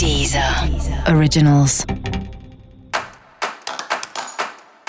[0.00, 0.42] Deezer
[1.14, 1.84] Originals.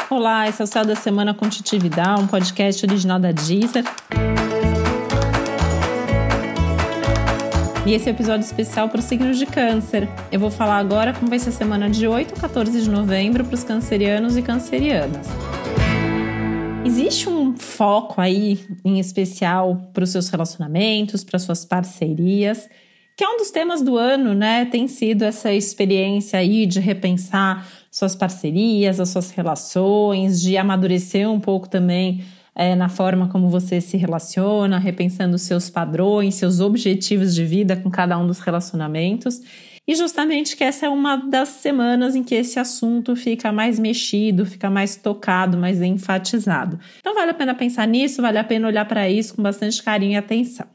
[0.09, 3.83] Olá, esse é o Céu da Semana com Titi Vidal, um podcast original da Deezer.
[7.85, 10.07] E esse é episódio especial para os signos de câncer.
[10.31, 13.43] Eu vou falar agora como vai ser a semana de 8 a 14 de novembro
[13.43, 15.27] para os cancerianos e cancerianas.
[16.85, 22.69] Existe um foco aí, em especial, para os seus relacionamentos, para suas parcerias,
[23.21, 24.65] que é um dos temas do ano, né?
[24.65, 31.39] Tem sido essa experiência aí de repensar suas parcerias, as suas relações, de amadurecer um
[31.39, 32.23] pouco também
[32.55, 37.91] é, na forma como você se relaciona, repensando seus padrões, seus objetivos de vida com
[37.91, 39.39] cada um dos relacionamentos.
[39.87, 44.47] E justamente que essa é uma das semanas em que esse assunto fica mais mexido,
[44.47, 46.79] fica mais tocado, mais enfatizado.
[46.97, 50.13] Então vale a pena pensar nisso, vale a pena olhar para isso com bastante carinho
[50.13, 50.65] e atenção.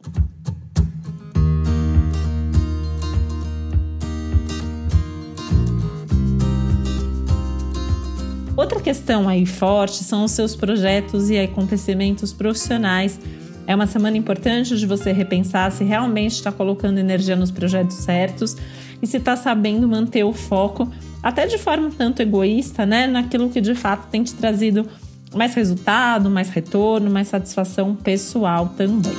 [8.66, 13.16] Outra questão aí forte são os seus projetos e acontecimentos profissionais
[13.64, 18.56] é uma semana importante de você repensar se realmente está colocando energia nos projetos certos
[19.00, 20.90] e se está sabendo manter o foco,
[21.22, 24.84] até de forma tanto egoísta, né, naquilo que de fato tem te trazido
[25.32, 29.14] mais resultado, mais retorno, mais satisfação pessoal também.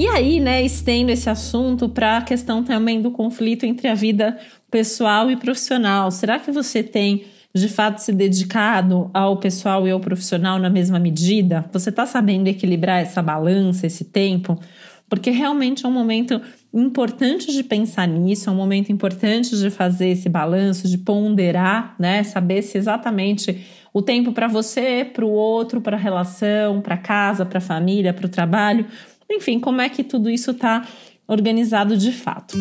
[0.00, 4.38] E aí, né, estendo esse assunto para a questão também do conflito entre a vida
[4.70, 6.10] pessoal e profissional.
[6.10, 10.98] Será que você tem de fato se dedicado ao pessoal e ao profissional na mesma
[10.98, 11.68] medida?
[11.70, 14.58] Você está sabendo equilibrar essa balança, esse tempo?
[15.06, 16.40] Porque realmente é um momento
[16.72, 22.22] importante de pensar nisso, é um momento importante de fazer esse balanço, de ponderar, né?
[22.22, 27.44] Saber se exatamente o tempo para você, para o outro, para a relação, para casa,
[27.44, 28.86] para a família, para o trabalho,
[29.30, 30.86] enfim, como é que tudo isso está
[31.26, 32.56] organizado de fato.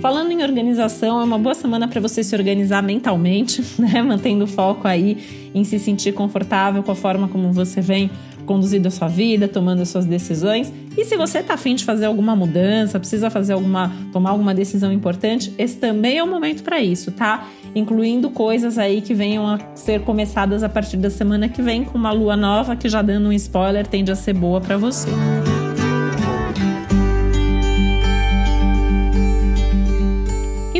[0.00, 4.00] Falando em organização, é uma boa semana para você se organizar mentalmente, né?
[4.00, 8.08] Mantendo o foco aí em se sentir confortável com a forma como você vem
[8.46, 10.72] conduzindo a sua vida, tomando as suas decisões.
[10.96, 14.90] E se você está afim de fazer alguma mudança, precisa fazer alguma, tomar alguma decisão
[14.90, 17.46] importante, esse também é o momento para isso, tá?
[17.78, 21.96] Incluindo coisas aí que venham a ser começadas a partir da semana que vem, com
[21.96, 25.08] uma lua nova que já dando um spoiler tende a ser boa para você.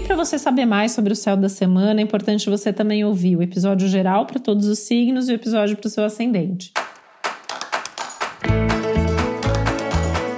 [0.08, 3.42] para você saber mais sobre o céu da semana, é importante você também ouvir o
[3.42, 6.72] episódio geral para todos os signos e o episódio para o seu ascendente.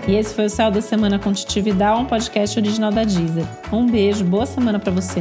[0.08, 3.46] E esse foi o Céu da Semana com Titi Vidal, um podcast original da Deezer.
[3.72, 5.20] Um beijo, boa semana para você.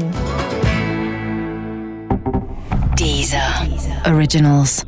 [3.00, 3.66] Deezer.
[4.06, 4.84] Originals.